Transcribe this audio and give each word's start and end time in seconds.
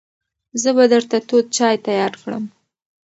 زه 0.61 0.69
به 0.77 0.85
درته 0.93 1.17
تود 1.29 1.45
چای 1.55 1.75
تیار 1.85 2.13
کړم. 2.21 2.43